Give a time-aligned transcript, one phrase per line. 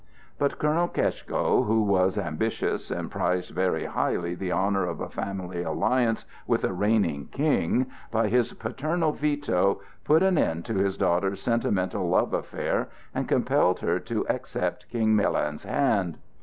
[0.39, 5.61] But Colonel Keschko, who was ambitious and prized very highly the honor of a family
[5.61, 11.39] alliance with a reigning King, by his paternal veto put an end to his daughter's
[11.39, 16.17] sentimental love affair and compelled her to accept King Milan's hand.